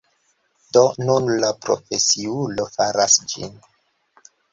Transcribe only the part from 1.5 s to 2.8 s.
profesiulo